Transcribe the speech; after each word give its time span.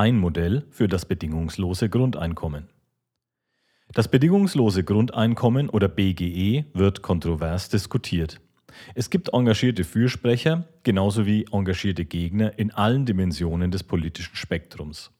ein 0.00 0.16
Modell 0.16 0.64
für 0.70 0.88
das 0.88 1.04
bedingungslose 1.04 1.90
Grundeinkommen. 1.90 2.68
Das 3.92 4.08
bedingungslose 4.08 4.82
Grundeinkommen 4.82 5.68
oder 5.68 5.88
BGE 5.88 6.64
wird 6.72 7.02
kontrovers 7.02 7.68
diskutiert. 7.68 8.40
Es 8.94 9.10
gibt 9.10 9.34
engagierte 9.34 9.84
Fürsprecher 9.84 10.64
genauso 10.84 11.26
wie 11.26 11.44
engagierte 11.52 12.06
Gegner 12.06 12.58
in 12.58 12.70
allen 12.70 13.04
Dimensionen 13.04 13.70
des 13.70 13.82
politischen 13.82 14.36
Spektrums. 14.36 15.10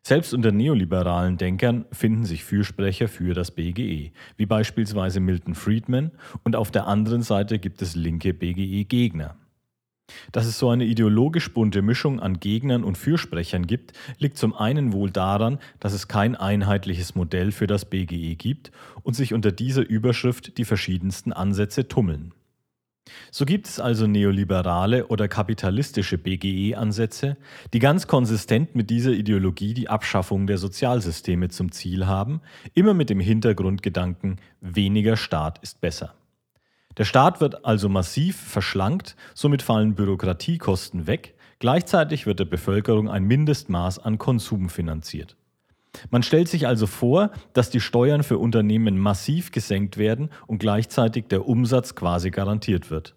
Selbst 0.00 0.32
unter 0.32 0.52
neoliberalen 0.52 1.36
Denkern 1.36 1.84
finden 1.92 2.24
sich 2.24 2.44
Fürsprecher 2.44 3.08
für 3.08 3.34
das 3.34 3.50
BGE, 3.50 4.10
wie 4.38 4.46
beispielsweise 4.46 5.20
Milton 5.20 5.54
Friedman, 5.54 6.12
und 6.44 6.56
auf 6.56 6.70
der 6.70 6.86
anderen 6.86 7.20
Seite 7.20 7.58
gibt 7.58 7.82
es 7.82 7.94
linke 7.94 8.32
BGE-Gegner. 8.32 9.36
Dass 10.32 10.46
es 10.46 10.58
so 10.58 10.70
eine 10.70 10.84
ideologisch 10.84 11.52
bunte 11.52 11.82
Mischung 11.82 12.20
an 12.20 12.40
Gegnern 12.40 12.84
und 12.84 12.98
Fürsprechern 12.98 13.66
gibt, 13.66 13.92
liegt 14.18 14.38
zum 14.38 14.54
einen 14.54 14.92
wohl 14.92 15.10
daran, 15.10 15.58
dass 15.80 15.92
es 15.92 16.08
kein 16.08 16.34
einheitliches 16.34 17.14
Modell 17.14 17.52
für 17.52 17.66
das 17.66 17.84
BGE 17.84 18.36
gibt 18.36 18.72
und 19.02 19.14
sich 19.14 19.34
unter 19.34 19.52
dieser 19.52 19.86
Überschrift 19.88 20.58
die 20.58 20.64
verschiedensten 20.64 21.32
Ansätze 21.32 21.88
tummeln. 21.88 22.32
So 23.30 23.44
gibt 23.44 23.66
es 23.66 23.80
also 23.80 24.06
neoliberale 24.06 25.08
oder 25.08 25.28
kapitalistische 25.28 26.16
BGE-Ansätze, 26.18 27.36
die 27.72 27.78
ganz 27.78 28.06
konsistent 28.06 28.74
mit 28.74 28.90
dieser 28.90 29.10
Ideologie 29.10 29.74
die 29.74 29.88
Abschaffung 29.88 30.46
der 30.46 30.58
Sozialsysteme 30.58 31.48
zum 31.48 31.70
Ziel 31.72 32.06
haben, 32.06 32.40
immer 32.72 32.94
mit 32.94 33.10
dem 33.10 33.20
Hintergrundgedanken, 33.20 34.40
weniger 34.60 35.16
Staat 35.16 35.58
ist 35.62 35.80
besser. 35.80 36.14
Der 36.96 37.04
Staat 37.04 37.40
wird 37.40 37.64
also 37.64 37.88
massiv 37.88 38.36
verschlankt, 38.36 39.16
somit 39.34 39.62
fallen 39.62 39.94
Bürokratiekosten 39.94 41.06
weg, 41.06 41.34
gleichzeitig 41.58 42.26
wird 42.26 42.40
der 42.40 42.44
Bevölkerung 42.44 43.08
ein 43.08 43.24
Mindestmaß 43.24 43.98
an 43.98 44.18
Konsum 44.18 44.68
finanziert. 44.68 45.36
Man 46.10 46.22
stellt 46.22 46.48
sich 46.48 46.66
also 46.66 46.86
vor, 46.86 47.30
dass 47.52 47.70
die 47.70 47.80
Steuern 47.80 48.22
für 48.22 48.38
Unternehmen 48.38 48.98
massiv 48.98 49.52
gesenkt 49.52 49.96
werden 49.96 50.30
und 50.46 50.58
gleichzeitig 50.58 51.26
der 51.28 51.46
Umsatz 51.46 51.94
quasi 51.94 52.30
garantiert 52.30 52.90
wird. 52.90 53.14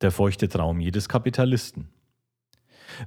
Der 0.00 0.10
feuchte 0.10 0.48
Traum 0.48 0.80
jedes 0.80 1.08
Kapitalisten. 1.08 1.88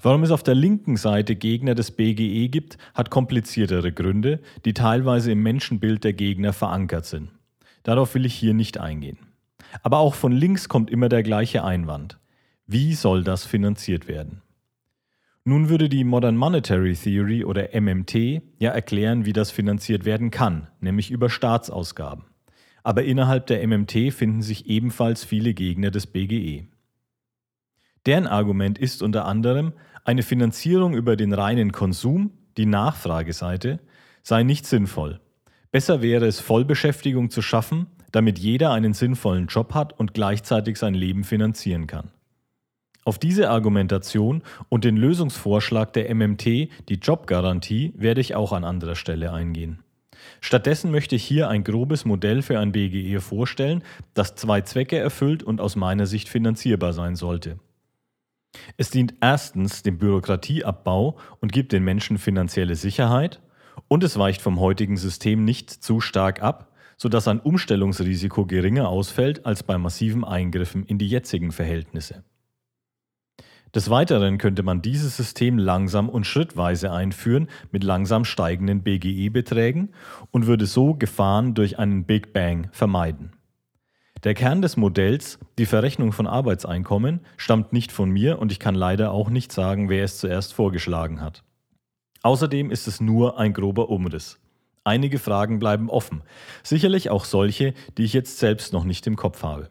Warum 0.02 0.24
es 0.24 0.32
auf 0.32 0.44
der 0.44 0.56
linken 0.56 0.98
Seite 0.98 1.36
Gegner 1.36 1.76
des 1.76 1.92
BGE 1.92 2.50
gibt, 2.50 2.78
hat 2.94 3.10
kompliziertere 3.10 3.92
Gründe, 3.92 4.40
die 4.66 4.74
teilweise 4.74 5.32
im 5.32 5.42
Menschenbild 5.42 6.04
der 6.04 6.14
Gegner 6.14 6.54
verankert 6.54 7.06
sind. 7.06 7.30
Darauf 7.84 8.14
will 8.14 8.26
ich 8.26 8.36
hier 8.36 8.54
nicht 8.54 8.78
eingehen. 8.78 9.29
Aber 9.84 10.00
auch 10.00 10.16
von 10.16 10.32
links 10.32 10.70
kommt 10.70 10.90
immer 10.90 11.10
der 11.10 11.24
gleiche 11.24 11.64
Einwand. 11.64 12.20
Wie 12.66 12.94
soll 12.94 13.24
das 13.24 13.46
finanziert 13.46 14.08
werden? 14.08 14.42
Nun 15.44 15.70
würde 15.70 15.90
die 15.90 16.04
Modern 16.04 16.38
Monetary 16.38 16.94
Theory 16.94 17.44
oder 17.44 17.70
MMT 17.74 18.42
ja 18.60 18.72
erklären, 18.72 19.26
wie 19.26 19.34
das 19.34 19.52
finanziert 19.52 20.06
werden 20.06 20.32
kann, 20.32 20.68
nämlich 20.80 21.10
über 21.10 21.30
Staatsausgaben. 21.30 22.26
Aber 22.84 23.04
innerhalb 23.04 23.48
der 23.48 23.66
MMT 23.66 24.14
finden 24.14 24.42
sich 24.42 24.68
ebenfalls 24.68 25.24
viele 25.24 25.54
Gegner 25.54 25.92
des 25.92 26.08
BGE. 26.08 26.68
Deren 28.06 28.28
Argument 28.28 28.78
ist 28.78 29.02
unter 29.02 29.26
anderem, 29.26 29.74
eine 30.04 30.24
Finanzierung 30.24 30.94
über 30.94 31.16
den 31.16 31.34
reinen 31.34 31.72
Konsum, 31.72 32.32
die 32.58 32.66
Nachfrageseite, 32.66 33.80
sei 34.24 34.44
nicht 34.44 34.66
sinnvoll. 34.66 35.20
Besser 35.72 36.02
wäre 36.02 36.26
es, 36.26 36.40
Vollbeschäftigung 36.40 37.30
zu 37.30 37.42
schaffen, 37.42 37.88
damit 38.12 38.40
jeder 38.40 38.72
einen 38.72 38.94
sinnvollen 38.94 39.48
Job 39.48 39.74
hat 39.74 39.98
und 39.98 40.14
gleichzeitig 40.14 40.78
sein 40.78 40.94
Leben 40.94 41.24
finanzieren 41.24 41.88
kann. 41.88 42.12
Auf 43.06 43.18
diese 43.18 43.50
Argumentation 43.50 44.44
und 44.68 44.84
den 44.84 44.98
Lösungsvorschlag 44.98 45.94
der 45.94 46.14
MMT, 46.14 46.46
die 46.46 47.00
Jobgarantie, 47.02 47.94
werde 47.96 48.22
ich 48.22 48.36
auch 48.36 48.52
an 48.52 48.64
anderer 48.64 48.96
Stelle 48.96 49.34
eingehen. 49.34 49.80
Stattdessen 50.42 50.92
möchte 50.92 51.16
ich 51.16 51.24
hier 51.24 51.50
ein 51.50 51.64
grobes 51.64 52.06
Modell 52.06 52.42
für 52.42 52.60
ein 52.60 52.72
BGE 52.72 53.20
vorstellen, 53.20 53.84
das 54.14 54.36
zwei 54.36 54.62
Zwecke 54.62 54.98
erfüllt 54.98 55.44
und 55.44 55.62
aus 55.62 55.76
meiner 55.76 56.06
Sicht 56.06 56.30
finanzierbar 56.30 56.94
sein 56.94 57.16
sollte. 57.16 57.58
Es 58.78 58.90
dient 58.90 59.14
erstens 59.22 59.84
dem 59.84 59.98
Bürokratieabbau 59.98 61.18
und 61.40 61.52
gibt 61.52 61.72
den 61.72 61.84
Menschen 61.84 62.18
finanzielle 62.18 62.76
Sicherheit 62.76 63.42
und 63.88 64.04
es 64.04 64.18
weicht 64.18 64.42
vom 64.42 64.60
heutigen 64.60 64.98
System 64.98 65.46
nicht 65.46 65.70
zu 65.70 66.02
stark 66.02 66.42
ab, 66.42 66.72
sodass 67.00 67.28
ein 67.30 67.40
Umstellungsrisiko 67.40 68.46
geringer 68.46 68.90
ausfällt 68.90 69.46
als 69.46 69.64
bei 69.64 69.78
massiven 69.78 70.26
Eingriffen 70.26 70.84
in 70.84 70.98
die 70.98 71.08
jetzigen 71.08 71.52
Verhältnisse. 71.52 72.24
Des 73.74 73.90
Weiteren 73.90 74.38
könnte 74.38 74.64
man 74.64 74.82
dieses 74.82 75.16
System 75.16 75.58
langsam 75.58 76.10
und 76.10 76.26
schrittweise 76.26 76.92
einführen 76.92 77.48
mit 77.72 77.84
langsam 77.84 78.26
steigenden 78.26 78.82
BGE-Beträgen 78.84 79.94
und 80.32 80.48
würde 80.48 80.66
so 80.66 80.96
Gefahren 80.96 81.54
durch 81.54 81.80
einen 81.80 82.04
Big 82.04 82.34
Bang 82.34 82.68
vermeiden. 82.72 83.32
Der 84.24 84.34
Kern 84.34 84.62
des 84.62 84.76
Modells, 84.76 85.40
die 85.58 85.68
Verrechnung 85.68 86.12
von 86.12 86.28
Arbeitseinkommen, 86.28 87.22
stammt 87.38 87.72
nicht 87.72 87.94
von 87.94 88.10
mir 88.10 88.40
und 88.40 88.52
ich 88.52 88.60
kann 88.60 88.76
leider 88.76 89.12
auch 89.12 89.30
nicht 89.30 89.54
sagen, 89.54 89.88
wer 89.88 90.04
es 90.04 90.18
zuerst 90.18 90.54
vorgeschlagen 90.54 91.22
hat. 91.22 91.44
Außerdem 92.24 92.72
ist 92.72 92.88
es 92.88 93.00
nur 93.00 93.40
ein 93.40 93.54
grober 93.54 93.90
Umriss. 93.90 94.38
Einige 94.90 95.20
Fragen 95.20 95.60
bleiben 95.60 95.90
offen, 95.90 96.24
sicherlich 96.64 97.10
auch 97.10 97.26
solche, 97.26 97.74
die 97.98 98.04
ich 98.04 98.14
jetzt 98.14 98.40
selbst 98.40 98.74
noch 98.74 98.84
nicht 98.84 99.06
im 99.08 99.16
Kopf 99.16 99.44
habe. 99.44 99.70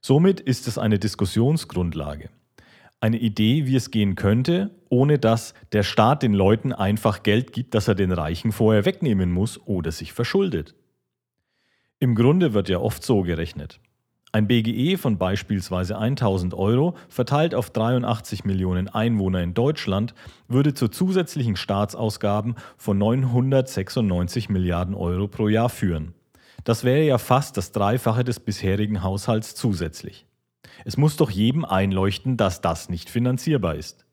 Somit 0.00 0.40
ist 0.40 0.68
es 0.68 0.78
eine 0.78 0.98
Diskussionsgrundlage 0.98 2.30
eine 3.00 3.18
Idee, 3.18 3.66
wie 3.66 3.76
es 3.76 3.90
gehen 3.90 4.14
könnte, 4.14 4.70
ohne 4.90 5.18
dass 5.18 5.54
der 5.72 5.82
Staat 5.82 6.22
den 6.22 6.34
Leuten 6.34 6.72
einfach 6.72 7.22
Geld 7.22 7.52
gibt, 7.52 7.74
das 7.74 7.88
er 7.88 7.94
den 7.94 8.12
Reichen 8.12 8.52
vorher 8.52 8.84
wegnehmen 8.84 9.32
muss 9.32 9.58
oder 9.66 9.90
sich 9.90 10.12
verschuldet. 10.12 10.74
Im 11.98 12.14
Grunde 12.14 12.52
wird 12.52 12.68
ja 12.68 12.78
oft 12.78 13.02
so 13.02 13.22
gerechnet. 13.22 13.80
Ein 14.32 14.46
BGE 14.46 14.96
von 14.96 15.18
beispielsweise 15.18 15.98
1000 15.98 16.54
Euro 16.54 16.94
verteilt 17.08 17.52
auf 17.52 17.70
83 17.70 18.44
Millionen 18.44 18.88
Einwohner 18.88 19.42
in 19.42 19.54
Deutschland 19.54 20.14
würde 20.46 20.72
zu 20.72 20.86
zusätzlichen 20.86 21.56
Staatsausgaben 21.56 22.54
von 22.76 22.96
996 22.96 24.48
Milliarden 24.48 24.94
Euro 24.94 25.26
pro 25.26 25.48
Jahr 25.48 25.68
führen. 25.68 26.14
Das 26.62 26.84
wäre 26.84 27.02
ja 27.02 27.18
fast 27.18 27.56
das 27.56 27.72
Dreifache 27.72 28.22
des 28.22 28.38
bisherigen 28.38 29.02
Haushalts 29.02 29.56
zusätzlich. 29.56 30.26
Es 30.84 30.96
muss 30.96 31.16
doch 31.16 31.30
jedem 31.30 31.64
einleuchten, 31.64 32.36
dass 32.36 32.60
das 32.60 32.88
nicht 32.88 33.10
finanzierbar 33.10 33.74
ist. 33.74 34.06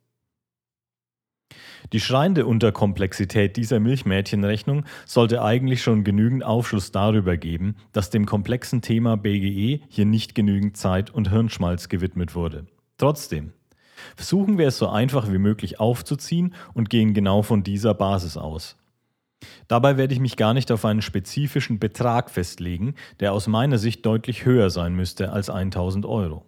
Die 1.94 2.00
schreiende 2.00 2.46
Unterkomplexität 2.46 3.56
dieser 3.56 3.80
Milchmädchenrechnung 3.80 4.84
sollte 5.06 5.42
eigentlich 5.42 5.82
schon 5.82 6.04
genügend 6.04 6.44
Aufschluss 6.44 6.92
darüber 6.92 7.38
geben, 7.38 7.76
dass 7.94 8.10
dem 8.10 8.26
komplexen 8.26 8.82
Thema 8.82 9.16
BGE 9.16 9.82
hier 9.88 10.06
nicht 10.06 10.36
genügend 10.36 10.76
Zeit 10.76 11.10
und 11.10 11.30
Hirnschmalz 11.30 11.88
gewidmet 11.88 12.36
wurde. 12.36 12.68
Trotzdem, 12.98 13.54
versuchen 14.16 14.58
wir 14.58 14.68
es 14.68 14.78
so 14.78 14.90
einfach 14.90 15.32
wie 15.32 15.38
möglich 15.38 15.80
aufzuziehen 15.80 16.54
und 16.74 16.90
gehen 16.90 17.14
genau 17.14 17.42
von 17.42 17.64
dieser 17.64 17.94
Basis 17.94 18.36
aus. 18.38 18.76
Dabei 19.68 19.98
werde 19.98 20.14
ich 20.14 20.20
mich 20.20 20.36
gar 20.36 20.54
nicht 20.54 20.72
auf 20.72 20.84
einen 20.84 21.02
spezifischen 21.02 21.80
Betrag 21.80 22.30
festlegen, 22.30 22.96
der 23.20 23.34
aus 23.34 23.48
meiner 23.48 23.78
Sicht 23.78 24.06
deutlich 24.06 24.46
höher 24.46 24.70
sein 24.70 24.96
müsste 24.96 25.32
als 25.32 25.50
1000 25.50 26.06
Euro. 26.06 26.44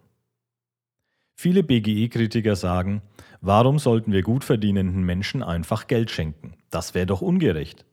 Viele 1.36 1.64
BGE-Kritiker 1.64 2.56
sagen, 2.56 3.02
warum 3.42 3.80
sollten 3.80 4.12
wir 4.12 4.22
gut 4.22 4.44
verdienenden 4.44 5.04
Menschen 5.04 5.44
einfach 5.44 5.88
Geld 5.88 6.12
schenken? 6.12 6.54
Das 6.70 6.94
wäre 6.94 7.06
doch 7.06 7.22
ungerecht. 7.22 7.86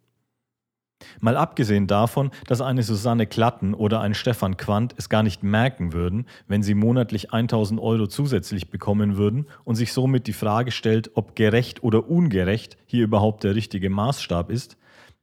Mal 1.21 1.37
abgesehen 1.37 1.87
davon, 1.87 2.31
dass 2.47 2.61
eine 2.61 2.83
Susanne 2.83 3.27
Klatten 3.27 3.75
oder 3.75 4.01
ein 4.01 4.15
Stefan 4.15 4.57
Quandt 4.57 4.95
es 4.97 5.09
gar 5.09 5.23
nicht 5.23 5.43
merken 5.43 5.93
würden, 5.93 6.27
wenn 6.49 6.63
sie 6.63 6.75
monatlich 6.75 7.33
1000 7.33 7.81
Euro 7.81 8.07
zusätzlich 8.07 8.71
bekommen 8.71 9.17
würden 9.17 9.47
und 9.65 9.77
sich 9.77 9.93
somit 9.93 10.27
die 10.27 10.33
Frage 10.33 10.71
stellt, 10.71 11.11
ob 11.15 11.37
gerecht 11.37 11.83
oder 11.83 12.09
ungerecht 12.09 12.77
hier 12.87 13.05
überhaupt 13.05 13.45
der 13.45 13.55
richtige 13.55 13.91
Maßstab 13.91 14.51
ist, 14.51 14.77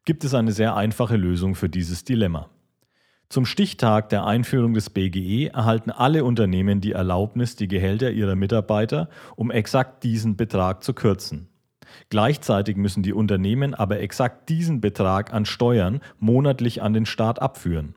gibt 0.06 0.24
es 0.24 0.34
eine 0.34 0.52
sehr 0.52 0.76
einfache 0.76 1.16
Lösung 1.16 1.56
für 1.56 1.70
dieses 1.70 2.04
Dilemma. 2.04 2.50
Zum 3.30 3.46
Stichtag 3.46 4.10
der 4.10 4.26
Einführung 4.26 4.74
des 4.74 4.90
BGE 4.90 5.48
erhalten 5.48 5.90
alle 5.90 6.24
Unternehmen 6.24 6.82
die 6.82 6.92
Erlaubnis, 6.92 7.56
die 7.56 7.68
Gehälter 7.68 8.12
ihrer 8.12 8.36
Mitarbeiter 8.36 9.10
um 9.36 9.50
exakt 9.50 10.04
diesen 10.04 10.38
Betrag 10.38 10.84
zu 10.84 10.94
kürzen. 10.94 11.50
Gleichzeitig 12.10 12.78
müssen 12.78 13.04
die 13.04 13.14
Unternehmen 13.14 13.74
aber 13.74 14.00
exakt 14.00 14.50
diesen 14.50 14.82
Betrag 14.82 15.34
an 15.34 15.46
Steuern 15.46 16.00
monatlich 16.20 16.82
an 16.82 16.94
den 16.94 17.06
Staat 17.06 17.42
abführen. 17.42 17.96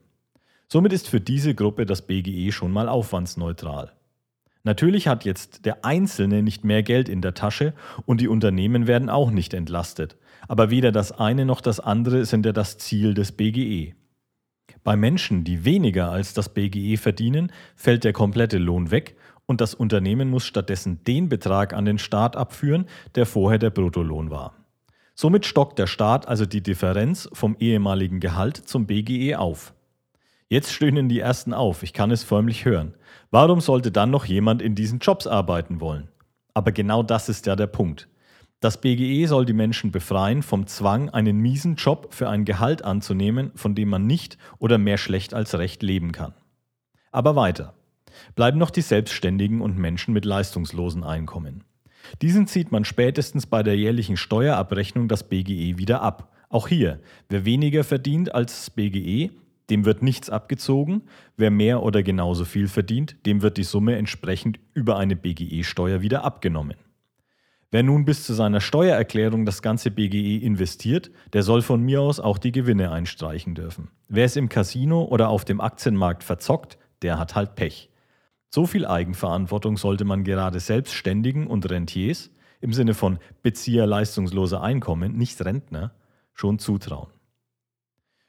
Somit 0.69 0.93
ist 0.93 1.09
für 1.09 1.21
diese 1.21 1.55
Gruppe 1.55 1.87
das 1.87 2.03
BGE 2.03 2.51
schon 2.51 2.73
mal 2.73 2.89
aufwandsneutral. 2.89 3.93
Natürlich 4.65 5.07
hat 5.07 5.25
jetzt 5.25 5.65
der 5.65 5.85
Einzelne 5.85 6.43
nicht 6.43 6.65
mehr 6.65 6.83
Geld 6.83 7.09
in 7.09 7.23
der 7.23 7.35
Tasche 7.35 7.73
und 8.05 8.21
die 8.21 8.27
Unternehmen 8.27 8.89
werden 8.89 9.09
auch 9.09 9.31
nicht 9.31 9.55
entlastet. 9.55 10.17
Aber 10.49 10.71
weder 10.71 10.91
das 10.91 11.13
eine 11.13 11.45
noch 11.45 11.61
das 11.61 11.79
andere 11.79 12.25
sind 12.25 12.45
ja 12.45 12.53
das 12.53 12.77
Ziel 12.77 13.15
des 13.15 13.31
BGE. 13.31 13.95
Bei 14.87 14.95
Menschen, 14.95 15.43
die 15.43 15.65
weniger 15.65 16.13
als 16.13 16.33
das 16.33 16.49
BGE 16.49 16.97
verdienen, 16.97 17.51
fällt 17.75 18.05
der 18.05 18.13
komplette 18.13 18.59
Lohn 18.59 18.93
weg 18.93 19.17
und 19.45 19.61
das 19.61 19.75
Unternehmen 19.75 20.31
muss 20.31 20.45
stattdessen 20.45 21.03
den 21.03 21.29
Betrag 21.29 21.73
an 21.73 21.85
den 21.85 21.99
Staat 21.99 22.37
abführen, 22.37 22.87
der 23.17 23.27
vorher 23.27 23.59
der 23.59 23.71
Bruttolohn 23.71 24.31
war. 24.31 24.55
Somit 25.17 25.45
stockt 25.45 25.81
der 25.81 25.89
Staat 25.89 26.29
also 26.29 26.47
die 26.47 26.63
Differenz 26.63 27.29
vom 27.33 27.57
ehemaligen 27.59 28.21
Gehalt 28.21 28.59
zum 28.59 28.87
BGE 28.87 29.35
auf. 29.41 29.75
Jetzt 30.49 30.73
stöhnen 30.73 31.09
die 31.09 31.19
Ersten 31.19 31.53
auf, 31.53 31.83
ich 31.83 31.93
kann 31.93 32.13
es 32.13 32.23
förmlich 32.23 32.65
hören. 32.65 32.95
Warum 33.33 33.61
sollte 33.61 33.91
dann 33.91 34.13
noch 34.13 34.27
jemand 34.27 34.63
in 34.63 34.77
diesen 34.77 35.01
Jobs 35.01 35.27
arbeiten 35.27 35.81
wollen? 35.81 36.11
Aber 36.55 36.71
genau 36.71 37.03
das 37.03 37.29
ist 37.29 37.47
ja 37.47 37.57
der 37.57 37.67
Punkt. 37.67 38.07
Das 38.61 38.81
BGE 38.81 39.27
soll 39.27 39.45
die 39.45 39.53
Menschen 39.53 39.93
befreien 39.93 40.43
vom 40.43 40.67
Zwang, 40.67 41.11
einen 41.11 41.39
miesen 41.39 41.77
Job 41.77 42.15
für 42.15 42.29
ein 42.31 42.47
Gehalt 42.47 42.83
anzunehmen, 42.83 43.53
von 43.55 43.75
dem 43.75 43.91
man 43.91 44.07
nicht 44.07 44.39
oder 44.59 44.79
mehr 44.79 44.97
schlecht 44.97 45.35
als 45.35 45.55
recht 45.59 45.83
leben 45.83 46.13
kann. 46.13 46.33
Aber 47.13 47.37
weiter. 47.37 47.75
Bleiben 48.35 48.59
noch 48.59 48.71
die 48.71 48.81
Selbstständigen 48.81 49.61
und 49.61 49.77
Menschen 49.77 50.15
mit 50.15 50.25
leistungslosen 50.25 51.05
Einkommen. 51.05 51.65
Diesen 52.23 52.47
zieht 52.47 52.73
man 52.73 52.85
spätestens 52.85 53.47
bei 53.47 53.63
der 53.63 53.77
jährlichen 53.77 54.17
Steuerabrechnung 54.17 55.09
das 55.09 55.29
BGE 55.29 55.77
wieder 55.77 56.01
ab. 56.01 56.33
Auch 56.49 56.69
hier, 56.69 57.01
wer 57.29 57.45
weniger 57.45 57.85
verdient 57.85 58.35
als 58.35 58.55
das 58.55 58.71
BGE, 58.71 59.33
dem 59.69 59.85
wird 59.85 60.03
nichts 60.03 60.31
abgezogen. 60.31 61.03
Wer 61.37 61.51
mehr 61.51 61.83
oder 61.83 62.03
genauso 62.03 62.45
viel 62.45 62.69
verdient, 62.69 63.17
dem 63.27 63.43
wird 63.43 63.57
die 63.57 63.65
Summe 63.65 63.97
entsprechend 63.97 64.61
über 64.73 64.97
eine 64.97 65.17
BGE-Steuer 65.17 66.01
wieder 66.01 66.25
abgenommen. 66.25 66.77
Wer 67.71 67.83
nun 67.83 68.05
bis 68.05 68.25
zu 68.25 68.33
seiner 68.33 68.61
Steuererklärung 68.61 69.45
das 69.45 69.61
ganze 69.61 69.91
BGE 69.91 70.39
investiert, 70.39 71.11
der 71.33 71.43
soll 71.43 71.63
von 71.63 71.83
mir 71.83 72.01
aus 72.01 72.21
auch 72.21 72.39
die 72.39 72.53
Gewinne 72.53 72.93
einstreichen 72.93 73.55
dürfen. 73.55 73.91
Wer 74.09 74.25
es 74.25 74.37
im 74.37 74.49
Casino 74.49 75.03
oder 75.05 75.29
auf 75.29 75.45
dem 75.45 75.61
Aktienmarkt 75.61 76.23
verzockt, 76.23 76.79
der 77.03 77.19
hat 77.19 77.35
halt 77.35 77.57
Pech. 77.57 77.91
So 78.51 78.67
viel 78.67 78.87
Eigenverantwortung 78.87 79.77
sollte 79.77 80.05
man 80.05 80.23
gerade 80.23 80.61
Selbstständigen 80.61 81.47
und 81.49 81.69
Rentiers 81.69 82.31
im 82.61 82.73
Sinne 82.73 82.95
von 82.95 83.19
Bezieher 83.43 83.87
leistungsloser 83.87 84.63
Einkommen, 84.63 85.17
nicht 85.17 85.45
Rentner, 85.45 85.93
schon 86.33 86.59
zutrauen. 86.59 87.11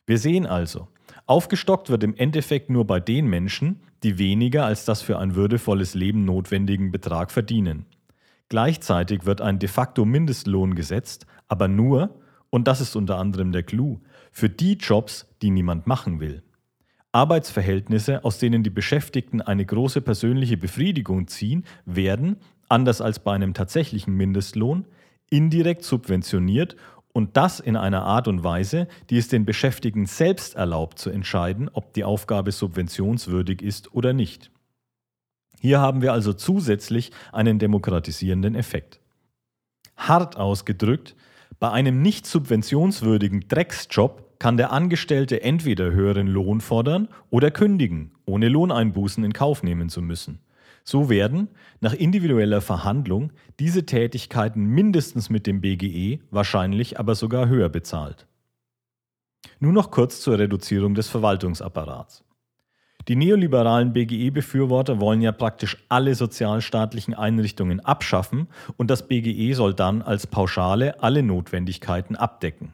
Wir 0.06 0.18
sehen 0.18 0.46
also, 0.46 0.88
aufgestockt 1.26 1.90
wird 1.90 2.04
im 2.04 2.16
Endeffekt 2.16 2.70
nur 2.70 2.86
bei 2.86 3.00
den 3.00 3.28
Menschen, 3.28 3.82
die 4.04 4.18
weniger 4.18 4.66
als 4.66 4.86
das 4.86 5.02
für 5.02 5.20
ein 5.20 5.36
würdevolles 5.36 5.94
Leben 5.94 6.26
notwendigen 6.26 6.92
Betrag 6.92 7.32
verdienen. 7.32 7.86
Gleichzeitig 8.50 9.26
wird 9.26 9.42
ein 9.42 9.60
de 9.60 9.68
facto 9.68 10.06
Mindestlohn 10.06 10.76
gesetzt, 10.76 11.26
aber 11.48 11.68
nur, 11.68 12.22
und 12.50 12.68
das 12.68 12.80
ist 12.80 12.96
unter 12.96 13.18
anderem 13.18 13.52
der 13.52 13.64
Clou, 13.64 14.00
für 14.32 14.50
die 14.50 14.74
Jobs, 14.74 15.28
die 15.42 15.50
niemand 15.50 15.88
machen 15.88 16.20
will. 16.20 16.44
Arbeitsverhältnisse, 17.12 18.24
aus 18.24 18.38
denen 18.38 18.64
die 18.64 18.70
Beschäftigten 18.70 19.42
eine 19.42 19.66
große 19.66 20.02
persönliche 20.02 20.58
Befriedigung 20.58 21.28
ziehen, 21.28 21.66
werden, 21.86 22.38
anders 22.70 23.02
als 23.02 23.20
bei 23.20 23.34
einem 23.34 23.54
tatsächlichen 23.54 24.14
Mindestlohn, 24.14 24.86
indirekt 25.30 25.84
subventioniert 25.84 26.76
und 27.12 27.36
das 27.36 27.60
in 27.60 27.76
einer 27.76 28.04
Art 28.04 28.28
und 28.28 28.44
Weise, 28.44 28.88
die 29.10 29.18
es 29.18 29.28
den 29.28 29.46
Beschäftigten 29.46 30.06
selbst 30.06 30.56
erlaubt 30.56 31.00
zu 31.00 31.10
entscheiden, 31.10 31.70
ob 31.74 31.94
die 31.94 32.04
Aufgabe 32.04 32.52
subventionswürdig 32.52 33.62
ist 33.62 33.94
oder 33.94 34.14
nicht. 34.14 34.52
Hier 35.60 35.80
haben 35.80 36.02
wir 36.02 36.14
also 36.14 36.34
zusätzlich 36.34 37.12
einen 37.32 37.60
demokratisierenden 37.60 38.56
Effekt. 38.56 39.00
Hart 39.96 40.38
ausgedrückt, 40.38 41.16
bei 41.60 41.72
einem 41.72 42.02
nicht 42.02 42.28
subventionswürdigen 42.28 43.48
Drecksjob 43.48 44.40
kann 44.40 44.58
der 44.58 44.72
Angestellte 44.72 45.42
entweder 45.42 45.92
höheren 45.92 46.28
Lohn 46.28 46.62
fordern 46.62 47.08
oder 47.32 47.50
kündigen, 47.50 48.12
ohne 48.26 48.50
Lohneinbußen 48.50 49.24
in 49.24 49.34
Kauf 49.34 49.64
nehmen 49.64 49.90
zu 49.90 50.02
müssen. 50.02 50.40
So 50.84 51.10
werden, 51.10 51.50
nach 51.82 51.94
individueller 51.94 52.62
Verhandlung, 52.62 53.32
diese 53.60 53.86
Tätigkeiten 53.86 54.66
mindestens 54.66 55.30
mit 55.30 55.48
dem 55.48 55.60
BGE, 55.60 56.20
wahrscheinlich 56.30 57.00
aber 57.00 57.16
sogar 57.16 57.50
höher 57.50 57.70
bezahlt. 57.70 58.28
Nur 59.60 59.74
noch 59.74 59.92
kurz 59.92 60.22
zur 60.22 60.38
Reduzierung 60.38 60.94
des 60.94 61.10
Verwaltungsapparats. 61.10 62.24
Die 63.08 63.16
neoliberalen 63.16 63.94
BGE-Befürworter 63.94 65.00
wollen 65.00 65.22
ja 65.22 65.32
praktisch 65.32 65.78
alle 65.88 66.14
sozialstaatlichen 66.14 67.14
Einrichtungen 67.14 67.80
abschaffen 67.80 68.48
und 68.76 68.90
das 68.90 69.08
BGE 69.08 69.54
soll 69.54 69.74
dann 69.74 70.02
als 70.02 70.28
Pauschale 70.28 71.02
alle 71.02 71.24
Notwendigkeiten 71.24 72.18
abdecken. 72.18 72.74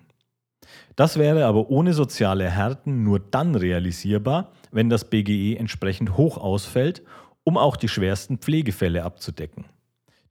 Das 0.95 1.18
wäre 1.18 1.45
aber 1.45 1.69
ohne 1.69 1.94
soziale 1.94 2.50
Härten 2.50 3.03
nur 3.03 3.19
dann 3.19 3.53
realisierbar, 3.53 4.51
wenn 4.71 4.89
das 4.89 5.06
BGE 5.06 5.56
entsprechend 5.57 6.18
hoch 6.18 6.38
ausfällt, 6.38 7.03
um 7.44 7.57
auch 7.57 7.77
die 7.77 7.88
schwersten 7.88 8.38
Pflegefälle 8.39 9.03
abzudecken. 9.03 9.65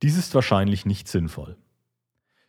Dies 0.02 0.16
ist 0.16 0.34
wahrscheinlich 0.34 0.84
nicht 0.84 1.06
sinnvoll. 1.06 1.56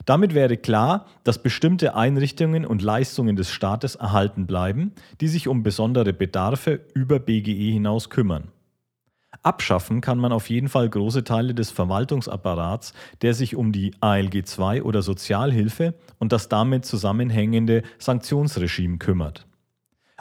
Damit 0.06 0.34
wäre 0.34 0.58
klar, 0.58 1.06
dass 1.24 1.42
bestimmte 1.42 1.96
Einrichtungen 1.96 2.66
und 2.66 2.82
Leistungen 2.82 3.36
des 3.36 3.50
Staates 3.52 3.96
erhalten 3.96 4.46
bleiben, 4.46 4.92
die 5.22 5.28
sich 5.28 5.48
um 5.48 5.64
besondere 5.64 6.14
Bedarfe 6.14 6.82
über 6.94 7.20
BGE 7.20 7.72
hinaus 7.72 8.10
kümmern. 8.10 8.50
Abschaffen 9.42 10.00
kann 10.02 10.20
man 10.20 10.32
auf 10.32 10.50
jeden 10.50 10.70
Fall 10.70 10.90
große 10.90 11.24
Teile 11.24 11.54
des 11.54 11.72
Verwaltungsapparats, 11.72 12.94
der 13.22 13.34
sich 13.34 13.56
um 13.56 13.72
die 13.72 13.92
ALG 14.00 14.44
II 14.58 14.82
oder 14.82 15.02
Sozialhilfe 15.02 15.96
und 16.20 16.32
das 16.32 16.50
damit 16.50 16.86
zusammenhängende 16.86 17.84
Sanktionsregime 17.98 19.00
kümmert. 19.00 19.46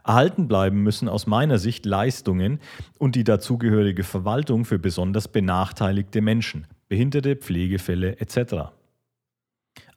Erhalten 0.05 0.49
bleiben 0.49 0.83
müssen 0.83 1.09
aus 1.09 1.29
meiner 1.29 1.59
Sicht 1.59 1.87
Leistungen 1.87 2.59
und 2.99 3.15
die 3.15 3.23
dazugehörige 3.23 4.03
Verwaltung 4.03 4.65
für 4.65 4.81
besonders 4.81 5.29
benachteiligte 5.29 6.21
Menschen, 6.21 6.67
Behinderte, 6.89 7.37
Pflegefälle 7.37 8.19
etc. 8.19 8.73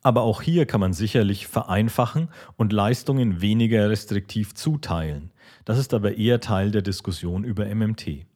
Aber 0.05 0.21
auch 0.21 0.43
hier 0.43 0.67
kann 0.67 0.81
man 0.81 0.93
sicherlich 0.93 1.47
vereinfachen 1.47 2.29
und 2.57 2.71
Leistungen 2.71 3.41
weniger 3.41 3.89
restriktiv 3.89 4.53
zuteilen. 4.53 5.31
Das 5.65 5.79
ist 5.79 5.95
aber 5.95 6.15
eher 6.15 6.39
Teil 6.39 6.69
der 6.69 6.83
Diskussion 6.83 7.43
über 7.43 7.65
MMT. 7.65 8.27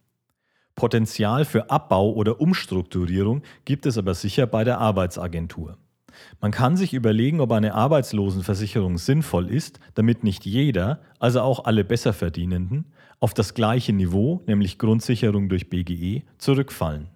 Potenzial 0.73 1.45
für 1.45 1.69
Abbau 1.69 2.11
oder 2.13 2.41
Umstrukturierung 2.41 3.43
gibt 3.65 3.85
es 3.85 3.99
aber 3.99 4.15
sicher 4.15 4.47
bei 4.47 4.63
der 4.63 4.79
Arbeitsagentur. 4.79 5.77
Man 6.41 6.49
kann 6.49 6.75
sich 6.75 6.95
überlegen, 6.95 7.39
ob 7.39 7.51
eine 7.51 7.75
Arbeitslosenversicherung 7.75 8.97
sinnvoll 8.97 9.47
ist, 9.47 9.79
damit 9.93 10.23
nicht 10.23 10.47
jeder, 10.47 11.01
also 11.19 11.41
auch 11.41 11.65
alle 11.65 11.83
Besserverdienenden, 11.83 12.85
auf 13.19 13.35
das 13.35 13.53
gleiche 13.53 13.93
Niveau, 13.93 14.41
nämlich 14.47 14.79
Grundsicherung 14.79 15.49
durch 15.49 15.69
BGE, 15.69 16.23
zurückfallen. 16.39 17.09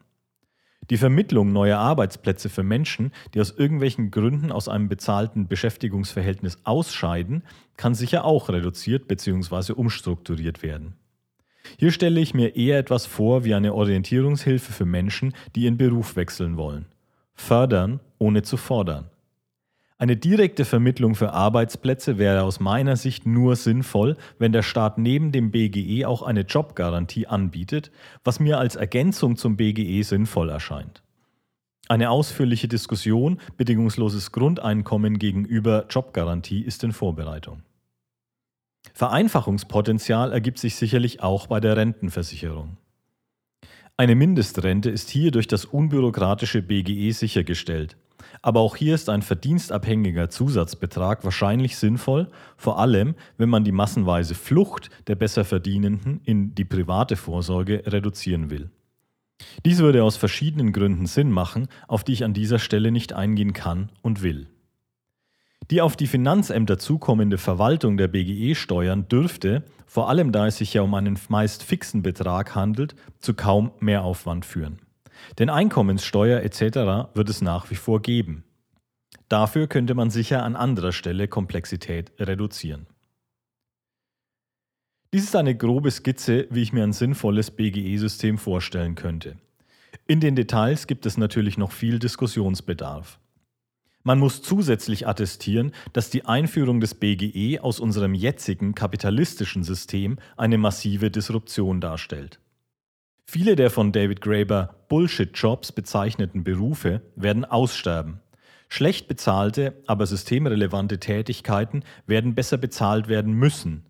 Die 0.89 0.97
Vermittlung 0.97 1.53
neuer 1.53 1.80
Arbeitsplätze 1.80 2.50
für 2.50 2.63
Menschen, 2.63 3.12
die 3.33 3.41
aus 3.41 3.51
irgendwelchen 3.51 4.12
Gründen 4.12 4.51
aus 4.51 4.68
einem 4.68 4.89
bezahlten 4.89 5.47
Beschäftigungsverhältnis 5.47 6.60
ausscheiden, 6.65 7.43
kann 7.77 7.96
sicher 7.96 8.25
auch 8.25 8.50
reduziert 8.50 9.07
bzw. 9.07 9.74
umstrukturiert 9.74 10.62
werden. 10.62 10.96
Hier 11.77 11.91
stelle 11.91 12.19
ich 12.19 12.34
mir 12.34 12.55
eher 12.55 12.77
etwas 12.77 13.05
vor 13.05 13.46
wie 13.46 13.53
eine 13.53 13.74
Orientierungshilfe 13.74 14.74
für 14.74 14.86
Menschen, 14.86 15.34
die 15.55 15.62
ihren 15.62 15.77
Beruf 15.77 16.15
wechseln 16.15 16.57
wollen. 16.57 16.86
Fördern, 17.34 18.00
ohne 18.19 18.43
zu 18.43 18.57
fordern. 18.57 19.10
Eine 19.97 20.17
direkte 20.17 20.65
Vermittlung 20.65 21.15
für 21.15 21.33
Arbeitsplätze 21.33 22.17
wäre 22.17 22.43
aus 22.43 22.59
meiner 22.59 22.95
Sicht 22.95 23.25
nur 23.25 23.55
sinnvoll, 23.55 24.17
wenn 24.39 24.51
der 24.51 24.63
Staat 24.63 24.97
neben 24.97 25.31
dem 25.31 25.51
BGE 25.51 26.05
auch 26.05 26.23
eine 26.23 26.41
Jobgarantie 26.41 27.27
anbietet, 27.27 27.91
was 28.23 28.39
mir 28.39 28.57
als 28.57 28.75
Ergänzung 28.75 29.38
zum 29.38 29.55
BGE 29.55 30.01
sinnvoll 30.03 30.50
erscheint. 30.50 31.03
Eine 31.89 32.09
ausführliche 32.09 32.67
Diskussion 32.67 33.39
bedingungsloses 33.57 34.31
Grundeinkommen 34.31 35.19
gegenüber 35.19 35.85
Jobgarantie 35.89 36.62
ist 36.62 36.83
in 36.83 36.93
Vorbereitung. 36.93 37.62
Vereinfachungspotenzial 38.93 40.31
ergibt 40.31 40.59
sich 40.59 40.75
sicherlich 40.75 41.21
auch 41.21 41.47
bei 41.47 41.59
der 41.59 41.77
Rentenversicherung. 41.77 42.77
Eine 43.95 44.15
Mindestrente 44.15 44.89
ist 44.89 45.12
hier 45.12 45.29
durch 45.29 45.47
das 45.47 45.65
unbürokratische 45.65 46.63
BGE 46.63 47.12
sichergestellt. 47.12 47.95
Aber 48.41 48.62
auch 48.62 48.75
hier 48.75 48.95
ist 48.95 49.07
ein 49.07 49.21
verdienstabhängiger 49.21 50.31
Zusatzbetrag 50.31 51.23
wahrscheinlich 51.23 51.77
sinnvoll, 51.77 52.31
vor 52.57 52.79
allem 52.79 53.13
wenn 53.38 53.50
man 53.50 53.63
die 53.63 53.71
massenweise 53.71 54.33
Flucht 54.33 54.89
der 55.05 55.15
Besserverdienenden 55.15 56.21
in 56.23 56.55
die 56.55 56.65
private 56.65 57.15
Vorsorge 57.15 57.83
reduzieren 57.85 58.50
will. 58.50 58.71
Dies 59.63 59.77
würde 59.77 60.03
aus 60.03 60.17
verschiedenen 60.17 60.73
Gründen 60.73 61.05
Sinn 61.05 61.31
machen, 61.31 61.67
auf 61.88 62.03
die 62.03 62.13
ich 62.13 62.23
an 62.23 62.33
dieser 62.33 62.57
Stelle 62.57 62.91
nicht 62.91 63.13
eingehen 63.13 63.53
kann 63.53 63.89
und 64.01 64.23
will. 64.23 64.47
Die 65.72 65.82
auf 65.82 65.96
die 65.96 66.08
Finanzämter 66.08 66.77
zukommende 66.77 67.38
Verwaltung 67.38 67.98
der 67.98 68.08
BGE-Steuern 68.08 69.08
dürfte, 69.08 69.63
vor 69.86 70.10
allem 70.10 70.32
da 70.32 70.48
es 70.48 70.58
sich 70.58 70.74
ja 70.74 70.82
um 70.82 70.93
einen 70.93 71.17
meist 71.29 71.63
fixen 71.63 72.01
Betrag 72.01 72.55
handelt, 72.55 72.96
zu 73.20 73.34
kaum 73.34 73.72
Mehraufwand 73.79 74.46
führen. 74.46 74.79
Denn 75.39 75.50
Einkommenssteuer 75.50 76.41
etc. 76.41 77.13
wird 77.13 77.29
es 77.29 77.41
nach 77.41 77.70
wie 77.72 77.75
vor 77.75 78.01
geben. 78.01 78.43
Dafür 79.29 79.67
könnte 79.67 79.96
man 79.96 80.10
sicher 80.10 80.43
an 80.43 80.55
anderer 80.55 80.91
Stelle 80.91 81.27
Komplexität 81.27 82.12
reduzieren. 82.20 82.88
Dies 85.13 85.24
ist 85.25 85.36
eine 85.36 85.55
grobe 85.55 85.91
Skizze, 85.91 86.48
wie 86.50 86.63
ich 86.63 86.74
mir 86.74 86.84
ein 86.84 86.91
sinnvolles 86.91 87.51
BGE-System 87.51 88.38
vorstellen 88.38 88.96
könnte. 88.96 89.38
In 90.08 90.20
den 90.20 90.36
Details 90.36 90.88
gibt 90.88 91.05
es 91.05 91.17
natürlich 91.17 91.58
noch 91.58 91.72
viel 91.72 92.00
Diskussionsbedarf. 92.00 93.20
Man 94.03 94.19
muss 94.19 94.41
zusätzlich 94.41 95.07
attestieren, 95.07 95.72
dass 95.93 96.10
die 96.10 96.25
Einführung 96.25 96.81
des 96.81 96.93
BGE 96.95 97.60
aus 97.62 97.79
unserem 97.79 98.13
jetzigen 98.13 98.75
kapitalistischen 98.75 99.63
System 99.63 100.17
eine 100.36 100.57
massive 100.57 101.10
Disruption 101.10 101.79
darstellt. 101.79 102.39
Viele 103.25 103.55
der 103.55 103.72
von 103.72 103.93
David 103.93 104.19
Graeber 104.19 104.75
Bullshit-Jobs 104.89 105.72
bezeichneten 105.72 106.43
Berufe 106.43 107.01
werden 107.15 107.45
aussterben. 107.45 108.19
Schlecht 108.67 109.07
bezahlte, 109.07 109.81
aber 109.88 110.05
systemrelevante 110.05 111.00
Tätigkeiten 111.00 111.83
werden 112.05 112.36
besser 112.36 112.57
bezahlt 112.57 113.07
werden 113.07 113.33
müssen. 113.33 113.86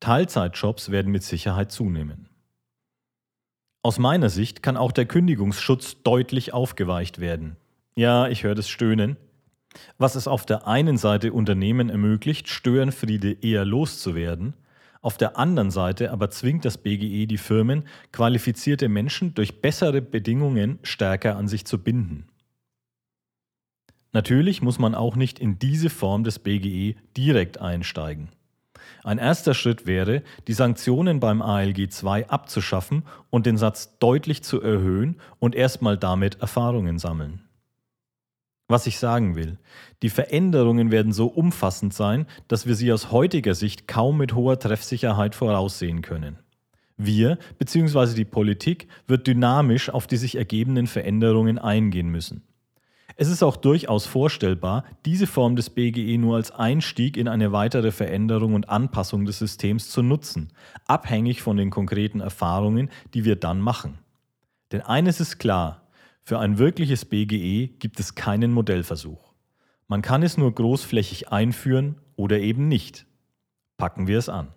Teilzeitjobs 0.00 0.90
werden 0.90 1.10
mit 1.10 1.22
Sicherheit 1.22 1.72
zunehmen. 1.72 2.28
Aus 3.82 3.98
meiner 3.98 4.28
Sicht 4.28 4.62
kann 4.62 4.76
auch 4.76 4.92
der 4.92 5.06
Kündigungsschutz 5.06 6.02
deutlich 6.02 6.52
aufgeweicht 6.52 7.20
werden. 7.20 7.56
Ja, 7.96 8.28
ich 8.28 8.42
höre 8.42 8.54
das 8.54 8.68
Stöhnen. 8.68 9.16
Was 9.98 10.14
es 10.14 10.28
auf 10.28 10.46
der 10.46 10.66
einen 10.66 10.96
Seite 10.96 11.32
Unternehmen 11.32 11.90
ermöglicht, 11.90 12.48
Störenfriede 12.48 13.32
eher 13.42 13.64
loszuwerden, 13.64 14.54
auf 15.00 15.18
der 15.18 15.36
anderen 15.36 15.70
Seite 15.70 16.12
aber 16.12 16.30
zwingt 16.30 16.64
das 16.64 16.78
BGE 16.78 17.26
die 17.26 17.36
Firmen, 17.36 17.84
qualifizierte 18.10 18.88
Menschen 18.88 19.34
durch 19.34 19.60
bessere 19.60 20.00
Bedingungen 20.00 20.78
stärker 20.82 21.36
an 21.36 21.46
sich 21.46 21.66
zu 21.66 21.78
binden. 21.78 22.26
Natürlich 24.12 24.62
muss 24.62 24.78
man 24.78 24.94
auch 24.94 25.16
nicht 25.16 25.38
in 25.40 25.58
diese 25.58 25.90
Form 25.90 26.24
des 26.24 26.38
BGE 26.38 26.94
direkt 27.16 27.60
einsteigen. 27.60 28.28
Ein 29.02 29.18
erster 29.18 29.52
Schritt 29.52 29.86
wäre, 29.86 30.22
die 30.48 30.54
Sanktionen 30.54 31.20
beim 31.20 31.42
ALG 31.42 31.90
II 32.02 32.24
abzuschaffen 32.28 33.02
und 33.28 33.44
den 33.44 33.58
Satz 33.58 33.98
deutlich 33.98 34.42
zu 34.42 34.62
erhöhen 34.62 35.20
und 35.38 35.54
erstmal 35.54 35.98
damit 35.98 36.40
Erfahrungen 36.40 36.98
sammeln. 36.98 37.42
Was 38.66 38.86
ich 38.86 38.98
sagen 38.98 39.36
will, 39.36 39.58
die 40.02 40.08
Veränderungen 40.08 40.90
werden 40.90 41.12
so 41.12 41.26
umfassend 41.26 41.92
sein, 41.92 42.26
dass 42.48 42.66
wir 42.66 42.74
sie 42.74 42.92
aus 42.92 43.12
heutiger 43.12 43.54
Sicht 43.54 43.86
kaum 43.86 44.16
mit 44.16 44.34
hoher 44.34 44.58
Treffsicherheit 44.58 45.34
voraussehen 45.34 46.00
können. 46.00 46.38
Wir 46.96 47.38
bzw. 47.58 48.14
die 48.14 48.24
Politik 48.24 48.88
wird 49.06 49.26
dynamisch 49.26 49.90
auf 49.90 50.06
die 50.06 50.16
sich 50.16 50.36
ergebenden 50.36 50.86
Veränderungen 50.86 51.58
eingehen 51.58 52.08
müssen. 52.08 52.42
Es 53.16 53.28
ist 53.28 53.42
auch 53.42 53.56
durchaus 53.56 54.06
vorstellbar, 54.06 54.84
diese 55.04 55.26
Form 55.26 55.54
des 55.56 55.70
BGE 55.70 56.18
nur 56.18 56.36
als 56.36 56.50
Einstieg 56.50 57.16
in 57.16 57.28
eine 57.28 57.52
weitere 57.52 57.92
Veränderung 57.92 58.54
und 58.54 58.68
Anpassung 58.68 59.24
des 59.24 59.38
Systems 59.38 59.90
zu 59.90 60.02
nutzen, 60.02 60.48
abhängig 60.86 61.42
von 61.42 61.56
den 61.56 61.70
konkreten 61.70 62.20
Erfahrungen, 62.20 62.90
die 63.12 63.24
wir 63.24 63.36
dann 63.36 63.60
machen. 63.60 63.98
Denn 64.72 64.80
eines 64.80 65.20
ist 65.20 65.38
klar, 65.38 65.83
für 66.24 66.38
ein 66.38 66.56
wirkliches 66.58 67.04
BGE 67.04 67.68
gibt 67.78 68.00
es 68.00 68.14
keinen 68.14 68.50
Modellversuch. 68.50 69.34
Man 69.88 70.00
kann 70.00 70.22
es 70.22 70.38
nur 70.38 70.54
großflächig 70.54 71.28
einführen 71.30 72.00
oder 72.16 72.40
eben 72.40 72.66
nicht. 72.66 73.06
Packen 73.76 74.06
wir 74.06 74.18
es 74.18 74.30
an. 74.30 74.48